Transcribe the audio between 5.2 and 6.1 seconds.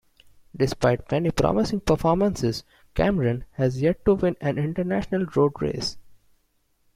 road race.